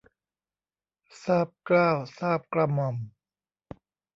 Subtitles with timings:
[1.23, 2.95] ทราบเกล้าทราบกระหม่อม